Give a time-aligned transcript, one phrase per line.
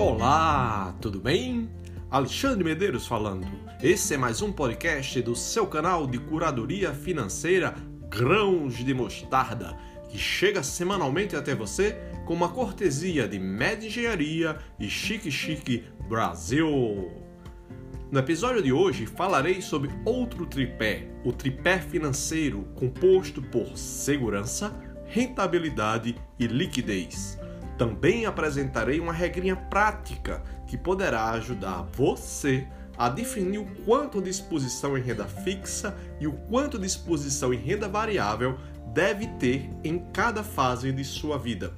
[0.00, 1.68] Olá, tudo bem?
[2.10, 3.46] Alexandre Medeiros falando.
[3.82, 7.74] Esse é mais um podcast do seu canal de curadoria financeira
[8.08, 9.76] Grãos de Mostarda,
[10.08, 17.12] que chega semanalmente até você com uma cortesia de Med Engenharia e Chique Chique Brasil.
[18.10, 24.74] No episódio de hoje falarei sobre outro tripé, o tripé financeiro, composto por segurança,
[25.04, 27.39] rentabilidade e liquidez.
[27.80, 32.68] Também apresentarei uma regrinha prática que poderá ajudar você
[32.98, 37.56] a definir o quanto de exposição em renda fixa e o quanto de exposição em
[37.56, 38.58] renda variável
[38.92, 41.72] deve ter em cada fase de sua vida,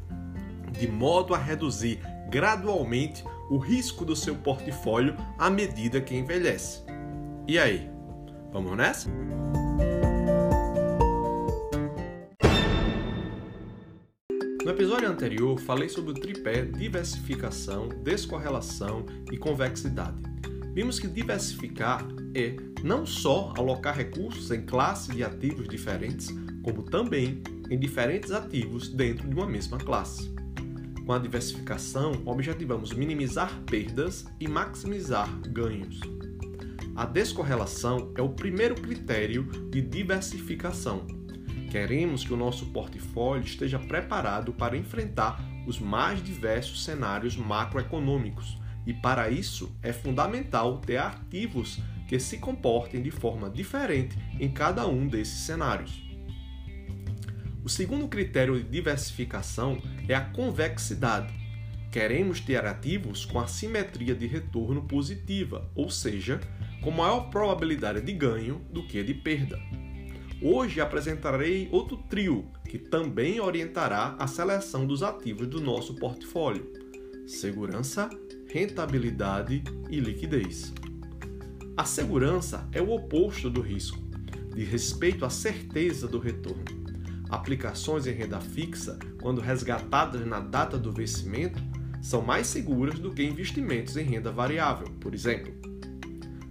[0.72, 6.82] de modo a reduzir gradualmente o risco do seu portfólio à medida que envelhece.
[7.46, 7.88] E aí,
[8.52, 9.08] vamos nessa?
[14.72, 20.16] Episódio anterior, falei sobre o tripé diversificação, descorrelação e convexidade.
[20.72, 27.42] Vimos que diversificar é não só alocar recursos em classes de ativos diferentes, como também
[27.68, 30.32] em diferentes ativos dentro de uma mesma classe.
[31.04, 36.00] Com a diversificação, objetivamos minimizar perdas e maximizar ganhos.
[36.96, 41.06] A descorrelação é o primeiro critério de diversificação
[41.72, 48.92] Queremos que o nosso portfólio esteja preparado para enfrentar os mais diversos cenários macroeconômicos, e
[48.92, 55.08] para isso é fundamental ter ativos que se comportem de forma diferente em cada um
[55.08, 56.04] desses cenários.
[57.64, 61.32] O segundo critério de diversificação é a convexidade.
[61.90, 66.38] Queremos ter ativos com assimetria de retorno positiva, ou seja,
[66.82, 69.58] com maior probabilidade de ganho do que de perda.
[70.44, 76.68] Hoje apresentarei outro trio que também orientará a seleção dos ativos do nosso portfólio:
[77.28, 78.10] segurança,
[78.48, 80.74] rentabilidade e liquidez.
[81.76, 84.00] A segurança é o oposto do risco,
[84.52, 86.64] de respeito à certeza do retorno.
[87.30, 91.62] Aplicações em renda fixa, quando resgatadas na data do vencimento,
[92.02, 95.54] são mais seguras do que investimentos em renda variável, por exemplo.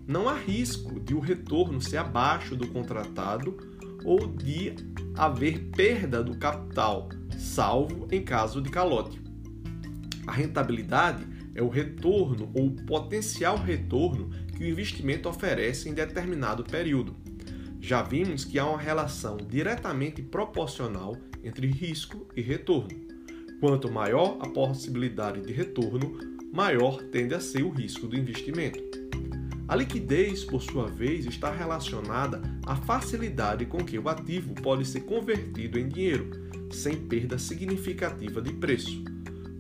[0.08, 3.71] Não há risco de o retorno ser abaixo do contratado
[4.04, 4.74] ou de
[5.16, 9.22] haver perda do capital, salvo em caso de calote.
[10.26, 17.16] A rentabilidade é o retorno ou potencial retorno que o investimento oferece em determinado período.
[17.80, 22.96] Já vimos que há uma relação diretamente proporcional entre risco e retorno.
[23.60, 26.18] Quanto maior a possibilidade de retorno,
[26.54, 29.01] maior tende a ser o risco do investimento.
[29.72, 35.00] A liquidez, por sua vez, está relacionada à facilidade com que o ativo pode ser
[35.06, 36.30] convertido em dinheiro,
[36.70, 39.02] sem perda significativa de preço.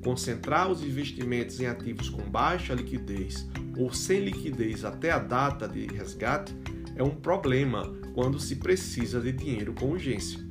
[0.03, 5.85] Concentrar os investimentos em ativos com baixa liquidez ou sem liquidez até a data de
[5.85, 6.53] resgate
[6.97, 7.83] é um problema
[8.13, 10.41] quando se precisa de dinheiro com urgência.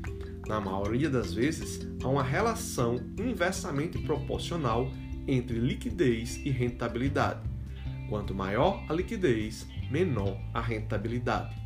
[0.48, 4.90] Na maioria das vezes, há uma relação inversamente proporcional
[5.28, 7.49] entre liquidez e rentabilidade.
[8.10, 11.56] Quanto maior a liquidez, menor a rentabilidade.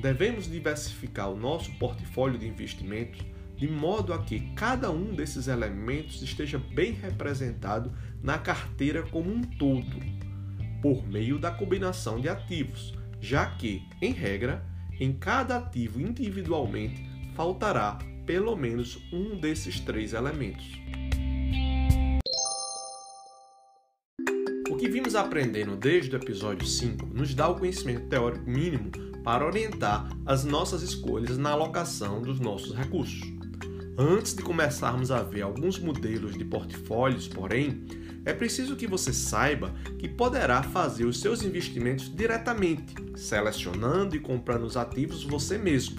[0.00, 3.20] Devemos diversificar o nosso portfólio de investimentos
[3.56, 9.42] de modo a que cada um desses elementos esteja bem representado na carteira como um
[9.42, 9.96] todo,
[10.80, 14.64] por meio da combinação de ativos, já que, em regra,
[15.00, 20.70] em cada ativo individualmente faltará pelo menos um desses três elementos.
[25.16, 28.90] Aprendendo desde o episódio 5 nos dá o conhecimento teórico mínimo
[29.24, 33.22] para orientar as nossas escolhas na alocação dos nossos recursos.
[33.96, 37.86] Antes de começarmos a ver alguns modelos de portfólios, porém,
[38.26, 44.64] é preciso que você saiba que poderá fazer os seus investimentos diretamente, selecionando e comprando
[44.64, 45.96] os ativos você mesmo,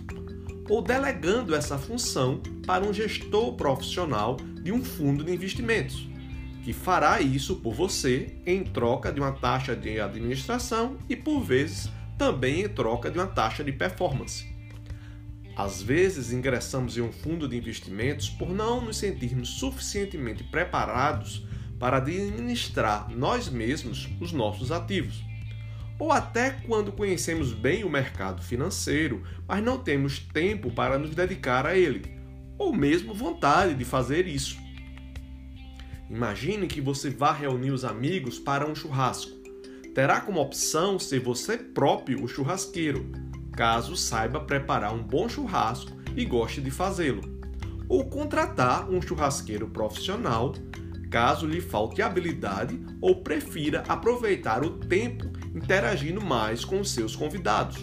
[0.70, 6.08] ou delegando essa função para um gestor profissional de um fundo de investimentos
[6.68, 11.90] que fará isso por você em troca de uma taxa de administração e, por vezes,
[12.18, 14.46] também em troca de uma taxa de performance.
[15.56, 21.48] Às vezes, ingressamos em um fundo de investimentos por não nos sentirmos suficientemente preparados
[21.80, 25.24] para administrar nós mesmos os nossos ativos.
[25.98, 31.66] Ou até quando conhecemos bem o mercado financeiro, mas não temos tempo para nos dedicar
[31.66, 32.12] a ele,
[32.58, 34.67] ou mesmo vontade de fazer isso.
[36.10, 39.36] Imagine que você vá reunir os amigos para um churrasco.
[39.94, 43.12] Terá como opção ser você próprio o churrasqueiro,
[43.52, 47.22] caso saiba preparar um bom churrasco e goste de fazê-lo.
[47.90, 50.54] Ou contratar um churrasqueiro profissional,
[51.10, 55.26] caso lhe falte habilidade ou prefira aproveitar o tempo
[55.56, 57.78] interagindo mais com seus convidados.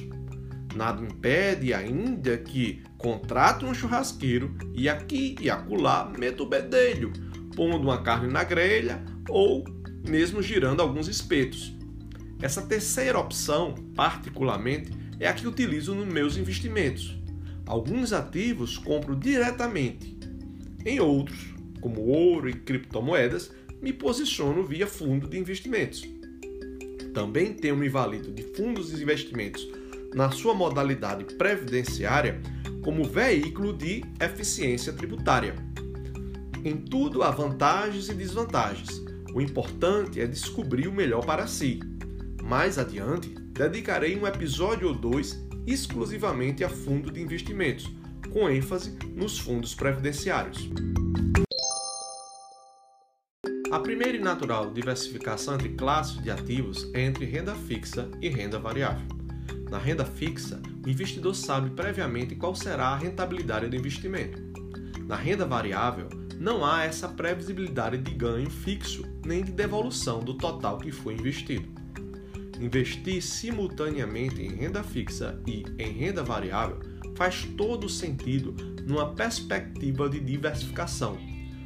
[0.74, 7.12] Nada impede ainda que contrate um churrasqueiro e aqui e acolá meta o bedelho,
[7.54, 9.64] pondo uma carne na grelha ou
[10.06, 11.74] mesmo girando alguns espetos.
[12.42, 17.18] Essa terceira opção, particularmente, é a que utilizo nos meus investimentos.
[17.66, 20.18] Alguns ativos compro diretamente.
[20.84, 26.02] Em outros, como ouro e criptomoedas, me posiciono via fundo de investimentos.
[27.14, 29.66] Também tenho me valido de fundos de investimentos
[30.14, 32.40] na sua modalidade previdenciária
[32.82, 35.54] como veículo de eficiência tributária.
[36.64, 39.04] Em tudo há vantagens e desvantagens.
[39.34, 41.78] O importante é descobrir o melhor para si.
[42.42, 47.92] Mais adiante, dedicarei um episódio ou dois exclusivamente a fundo de investimentos,
[48.32, 50.70] com ênfase nos fundos previdenciários.
[53.70, 58.58] A primeira e natural diversificação entre classes de ativos é entre renda fixa e renda
[58.58, 59.06] variável.
[59.70, 64.42] Na renda fixa, o investidor sabe previamente qual será a rentabilidade do investimento.
[65.06, 66.08] Na renda variável,
[66.38, 71.68] não há essa previsibilidade de ganho fixo nem de devolução do total que foi investido.
[72.60, 76.80] Investir simultaneamente em renda fixa e em renda variável
[77.16, 78.54] faz todo sentido
[78.86, 81.18] numa perspectiva de diversificação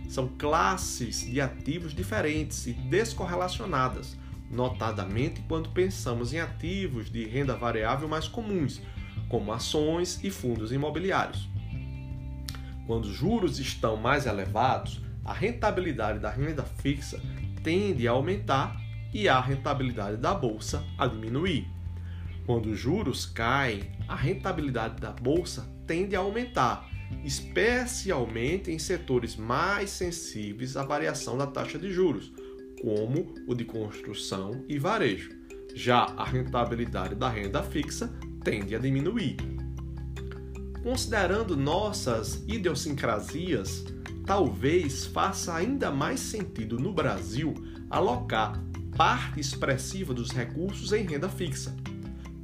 [0.09, 4.17] são classes de ativos diferentes e descorrelacionadas,
[4.51, 8.81] notadamente quando pensamos em ativos de renda variável mais comuns,
[9.29, 11.49] como ações e fundos imobiliários.
[12.89, 17.21] Quando os juros estão mais elevados, a rentabilidade da renda fixa
[17.63, 18.81] tende a aumentar
[19.13, 21.69] e a rentabilidade da bolsa a diminuir.
[22.47, 26.89] Quando os juros caem, a rentabilidade da bolsa tende a aumentar
[27.25, 32.33] especialmente em setores mais sensíveis à variação da taxa de juros,
[32.81, 35.31] como o de construção e varejo.
[35.75, 38.11] Já a rentabilidade da renda fixa
[38.43, 39.58] tende a diminuir.
[40.89, 43.85] Considerando nossas idiosincrasias,
[44.25, 47.53] talvez faça ainda mais sentido no Brasil
[47.91, 48.59] alocar
[48.97, 51.77] parte expressiva dos recursos em renda fixa.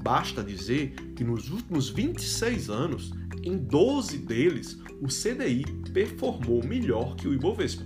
[0.02, 3.12] Basta dizer que nos últimos 26 anos
[3.42, 5.64] em 12 deles, o CDI
[5.94, 7.84] performou melhor que o Ibovespa.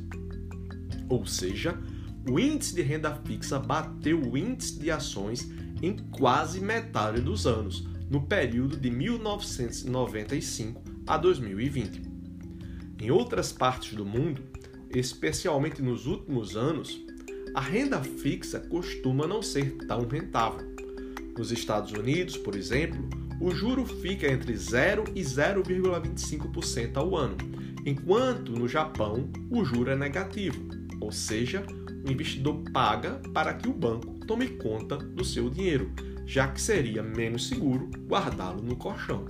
[1.09, 1.79] Ou seja,
[2.29, 5.49] o índice de renda fixa bateu o índice de ações
[5.81, 12.03] em quase metade dos anos, no período de 1995 a 2020.
[13.01, 14.43] Em outras partes do mundo,
[14.91, 17.05] especialmente nos últimos anos,
[17.55, 20.67] a renda fixa costuma não ser tão rentável.
[21.37, 23.09] Nos Estados Unidos, por exemplo,
[23.41, 27.37] o juro fica entre 0 e 0,25% ao ano,
[27.87, 30.67] enquanto no Japão o juro é negativo,
[31.01, 31.65] ou seja,
[32.05, 35.93] o investidor paga para que o banco tome conta do seu dinheiro,
[36.29, 39.25] já que seria menos seguro guardá-lo no colchão.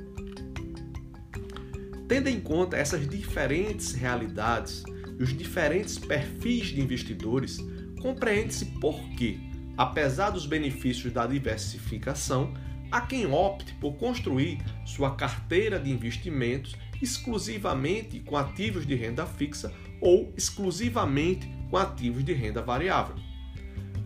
[2.08, 4.82] Tendo em conta essas diferentes realidades
[5.18, 7.58] e os diferentes perfis de investidores,
[8.02, 9.38] compreende-se por que,
[9.76, 12.52] apesar dos benefícios da diversificação,
[12.90, 19.70] Há quem opte por construir sua carteira de investimentos exclusivamente com ativos de renda fixa
[20.00, 23.14] ou exclusivamente com ativos de renda variável.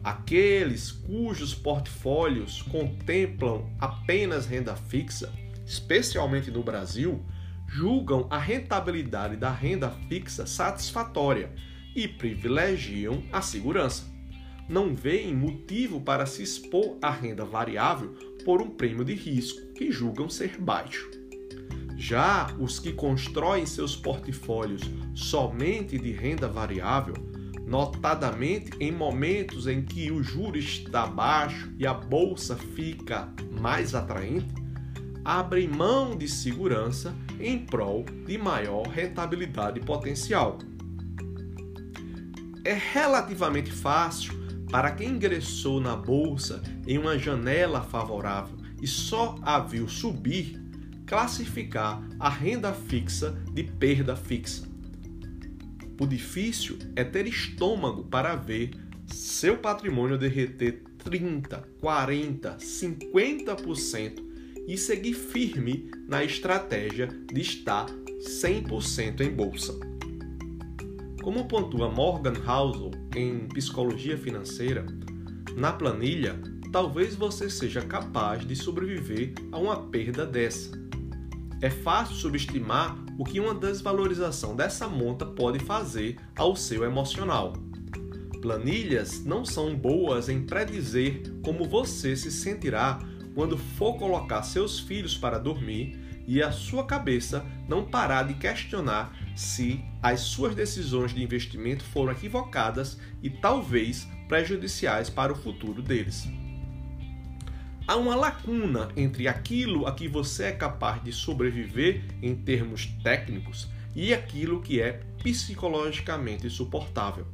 [0.05, 5.33] Aqueles cujos portfólios contemplam apenas renda fixa,
[5.65, 7.25] especialmente no Brasil,
[7.69, 11.53] julgam a rentabilidade da renda fixa satisfatória
[11.95, 14.11] e privilegiam a segurança.
[14.69, 18.13] Não veem motivo para se expor à renda variável
[18.45, 21.09] por um prêmio de risco que julgam ser baixo.
[21.97, 24.83] Já os que constroem seus portfólios
[25.15, 27.15] somente de renda variável,
[27.73, 34.53] notadamente em momentos em que o juro está baixo e a bolsa fica mais atraente,
[35.25, 40.59] abrem mão de segurança em prol de maior rentabilidade potencial.
[42.63, 44.35] É relativamente fácil
[44.71, 50.63] para quem ingressou na bolsa em uma janela favorável e só a viu subir,
[51.07, 54.72] classificar a renda fixa de perda fixa.
[56.01, 58.71] O difícil é ter estômago para ver
[59.07, 64.25] seu patrimônio derreter 30, 40, 50%
[64.67, 69.79] e seguir firme na estratégia de estar 100% em bolsa.
[71.23, 74.87] Como pontua Morgan Housel em Psicologia Financeira,
[75.57, 76.41] na planilha,
[76.73, 80.71] talvez você seja capaz de sobreviver a uma perda dessa.
[81.61, 87.53] É fácil subestimar o que uma desvalorização dessa monta pode fazer ao seu emocional.
[88.41, 92.99] Planilhas não são boas em predizer como você se sentirá
[93.35, 99.17] quando for colocar seus filhos para dormir e a sua cabeça não parar de questionar
[99.37, 106.29] se as suas decisões de investimento foram equivocadas e talvez prejudiciais para o futuro deles.
[107.87, 113.69] Há uma lacuna entre aquilo a que você é capaz de sobreviver em termos técnicos
[113.95, 117.27] e aquilo que é psicologicamente suportável.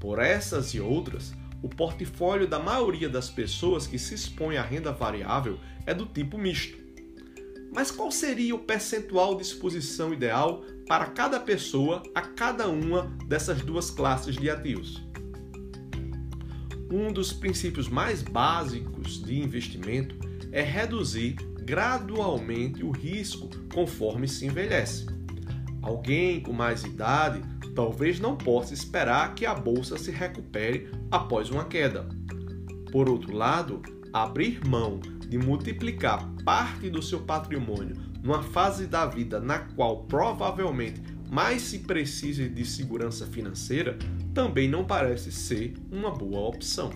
[0.00, 4.90] Por essas e outras, o portfólio da maioria das pessoas que se expõe à renda
[4.90, 6.78] variável é do tipo misto.
[7.70, 13.60] Mas qual seria o percentual de exposição ideal para cada pessoa a cada uma dessas
[13.60, 15.02] duas classes de ativos?
[16.96, 20.14] Um dos princípios mais básicos de investimento
[20.52, 21.34] é reduzir
[21.64, 25.04] gradualmente o risco conforme se envelhece.
[25.82, 27.42] Alguém com mais idade
[27.74, 32.08] talvez não possa esperar que a bolsa se recupere após uma queda.
[32.92, 33.82] Por outro lado,
[34.12, 41.02] abrir mão de multiplicar parte do seu patrimônio numa fase da vida na qual provavelmente
[41.28, 43.98] mais se precise de segurança financeira
[44.34, 46.90] também não parece ser uma boa opção.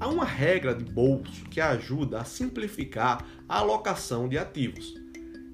[0.00, 4.94] Há uma regra de bolso que ajuda a simplificar a alocação de ativos.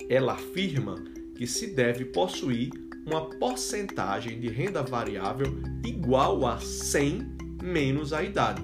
[0.09, 0.95] Ela afirma
[1.37, 2.71] que se deve possuir
[3.05, 8.63] uma porcentagem de renda variável igual a 100 menos a idade.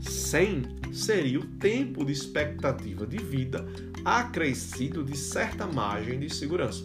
[0.00, 3.66] 100 seria o tempo de expectativa de vida
[4.04, 6.84] acrescido de certa margem de segurança.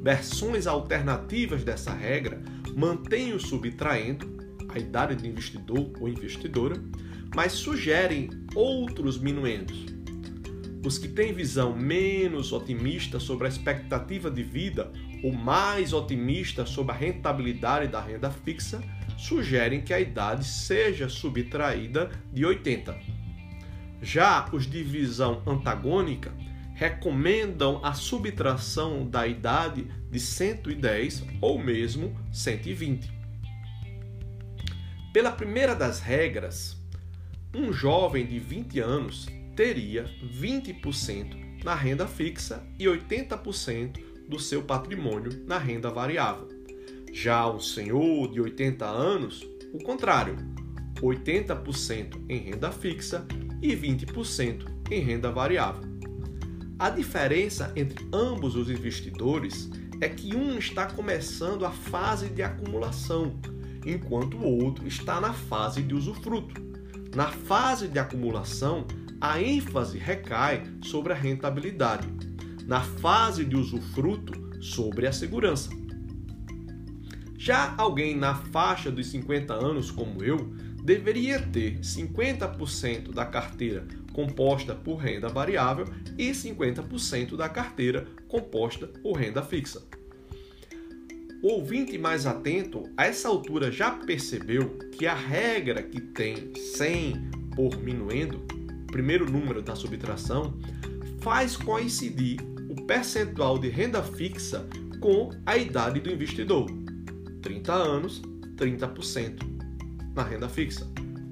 [0.00, 2.42] Versões alternativas dessa regra
[2.74, 4.42] mantêm o subtraindo
[4.74, 6.76] a idade do investidor ou investidora,
[7.34, 9.86] mas sugerem outros minuendos.
[10.84, 14.90] Os que têm visão menos otimista sobre a expectativa de vida
[15.22, 18.82] ou mais otimista sobre a rentabilidade da renda fixa
[19.16, 22.98] sugerem que a idade seja subtraída de 80.
[24.00, 26.32] Já os de visão antagônica
[26.82, 33.08] recomendam a subtração da idade de 110 ou mesmo 120.
[35.12, 36.76] Pela primeira das regras,
[37.54, 45.44] um jovem de 20 anos teria 20% na renda fixa e 80% do seu patrimônio
[45.46, 46.48] na renda variável.
[47.12, 50.34] Já o senhor de 80 anos, o contrário,
[51.00, 53.24] 80% em renda fixa
[53.62, 55.91] e 20% em renda variável.
[56.82, 59.70] A diferença entre ambos os investidores
[60.00, 63.38] é que um está começando a fase de acumulação,
[63.86, 66.60] enquanto o outro está na fase de usufruto.
[67.14, 68.84] Na fase de acumulação,
[69.20, 72.08] a ênfase recai sobre a rentabilidade
[72.66, 75.70] na fase de usufruto sobre a segurança.
[77.38, 84.74] Já alguém na faixa dos 50 anos, como eu, deveria ter 50% da carteira composta
[84.74, 85.86] por renda variável
[86.18, 89.82] e 50% da carteira composta por renda fixa.
[91.42, 97.30] O ouvinte mais atento a essa altura já percebeu que a regra que tem 100
[97.56, 98.38] por minuendo,
[98.86, 100.56] primeiro número da subtração,
[101.20, 102.38] faz coincidir
[102.70, 104.66] o percentual de renda fixa
[105.00, 106.66] com a idade do investidor.
[107.42, 108.22] 30 anos,
[108.56, 109.42] 30%
[110.14, 110.86] na renda fixa.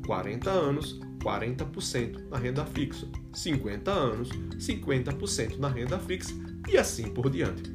[0.07, 3.07] 40 anos, 40% na renda fixa.
[3.33, 6.35] 50 anos, 50% na renda fixa
[6.69, 7.71] e assim por diante.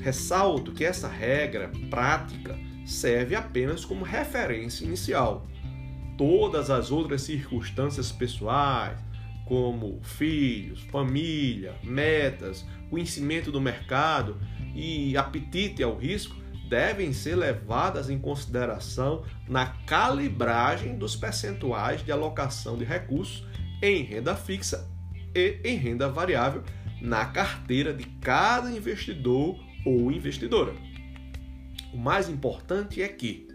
[0.00, 5.46] Ressalto que essa regra prática serve apenas como referência inicial.
[6.16, 8.98] Todas as outras circunstâncias pessoais,
[9.44, 14.38] como filhos, família, metas, conhecimento do mercado
[14.74, 16.36] e apetite ao risco,
[16.68, 23.46] devem ser levadas em consideração na calibragem dos percentuais de alocação de recursos
[23.82, 24.88] em renda fixa
[25.34, 26.62] e em renda variável
[27.00, 30.74] na carteira de cada investidor ou investidora.
[31.92, 33.48] O mais importante é que,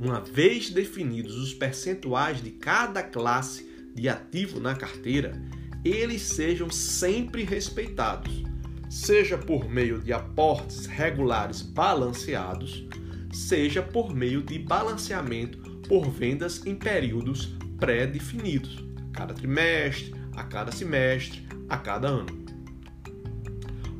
[0.00, 5.40] uma vez definidos os percentuais de cada classe de ativo na carteira,
[5.84, 8.42] eles sejam sempre respeitados,
[8.88, 12.86] seja por meio de aportes regulares balanceados,
[13.32, 21.46] seja por meio de balanceamento por vendas em períodos pré-definidos, cada trimestre, a cada semestre,
[21.68, 22.46] a cada ano.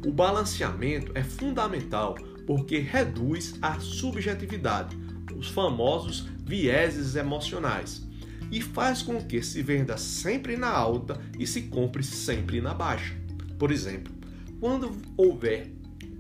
[0.06, 2.14] O balanceamento é fundamental
[2.46, 4.96] porque reduz a subjetividade,
[5.36, 8.06] os famosos vieses emocionais
[8.50, 13.14] e faz com que se venda sempre na alta e se compre sempre na baixa.
[13.58, 14.17] Por exemplo,
[14.60, 15.70] quando houver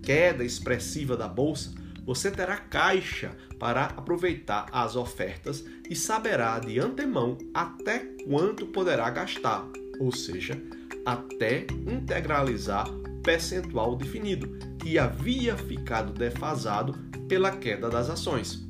[0.02, 7.36] queda expressiva da bolsa, você terá caixa para aproveitar as ofertas e saberá de antemão
[7.52, 9.68] até quanto poderá gastar,
[10.00, 10.60] ou seja,
[11.04, 12.88] até integralizar
[13.22, 16.94] percentual definido, que havia ficado defasado
[17.28, 18.66] pela queda das ações.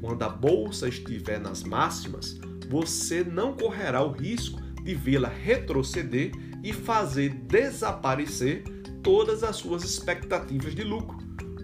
[0.00, 2.38] Quando a bolsa estiver nas máximas,
[2.68, 6.30] você não correrá o risco de vê-la retroceder
[6.62, 8.62] e fazer desaparecer
[9.02, 11.18] todas as suas expectativas de lucro,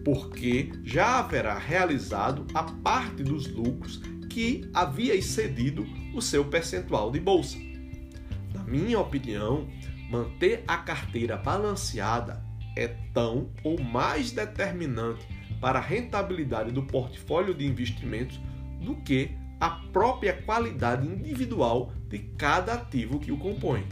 [0.04, 4.00] porque já haverá realizado a parte dos lucros
[4.30, 7.58] que havia excedido o seu percentual de bolsa.
[8.54, 9.68] Na minha opinião,
[10.10, 12.44] manter a carteira balanceada
[12.76, 15.26] é tão ou mais determinante
[15.60, 18.40] para a rentabilidade do portfólio de investimentos
[18.80, 23.84] do que a própria qualidade individual de cada ativo que o compõe.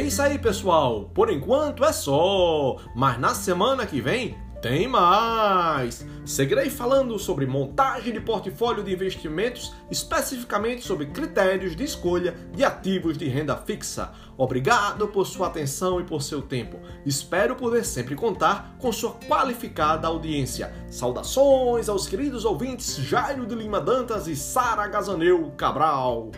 [0.00, 1.10] É isso aí, pessoal.
[1.12, 2.78] Por enquanto é só.
[2.94, 6.06] Mas na semana que vem tem mais!
[6.24, 13.18] Seguirei falando sobre montagem de portfólio de investimentos, especificamente sobre critérios de escolha de ativos
[13.18, 14.10] de renda fixa.
[14.38, 16.78] Obrigado por sua atenção e por seu tempo.
[17.04, 20.72] Espero poder sempre contar com sua qualificada audiência.
[20.90, 26.30] Saudações aos queridos ouvintes Jairo de Lima Dantas e Sara Gazaneu Cabral.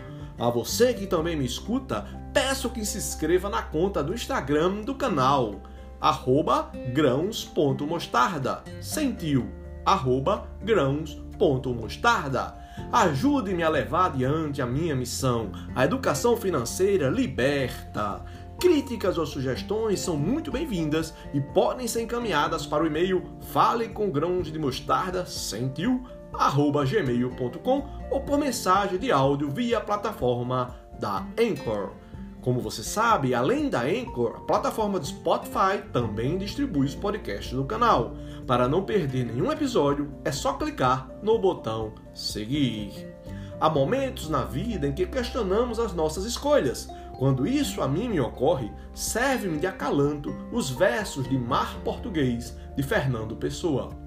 [0.43, 4.93] A você que também me escuta, peço que se inscreva na conta do Instagram do
[4.93, 5.61] canal,
[6.01, 9.49] arroba grãos.mostarda, sentiu,
[9.85, 12.57] arroba grãos.mostarda.
[12.91, 15.49] Ajude-me a levar adiante a minha missão.
[15.73, 18.25] A educação financeira liberta.
[18.59, 23.87] Críticas ou sugestões são muito bem-vindas e podem ser encaminhadas para o e-mail fale
[26.33, 31.91] gmail.com ou por mensagem de áudio via plataforma da Anchor.
[32.41, 37.63] Como você sabe, além da Anchor, a plataforma do Spotify também distribui os podcasts do
[37.63, 38.15] canal.
[38.45, 43.13] Para não perder nenhum episódio, é só clicar no botão seguir.
[43.61, 46.89] Há momentos na vida em que questionamos as nossas escolhas.
[47.17, 52.83] Quando isso a mim me ocorre, serve-me de acalanto os versos de Mar Português de
[52.83, 54.02] Fernando Pessoa.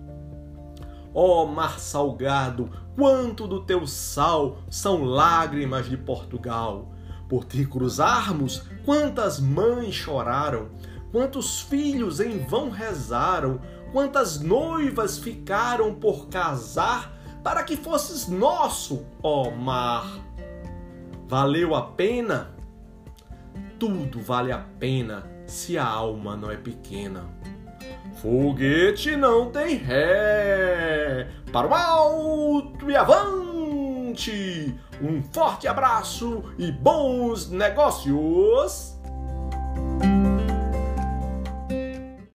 [1.19, 6.93] Ó oh, mar salgado, quanto do teu sal são lágrimas de Portugal.
[7.27, 10.69] Por te cruzarmos, quantas mães choraram,
[11.11, 19.51] quantos filhos em vão rezaram, quantas noivas ficaram por casar para que fosses nosso, ó
[19.51, 20.21] mar.
[21.27, 22.55] Valeu a pena?
[23.79, 27.25] Tudo vale a pena se a alma não é pequena.
[28.17, 31.29] Foguete não tem ré.
[31.53, 34.75] Para o alto e avante.
[35.03, 38.96] Um forte abraço e bons negócios.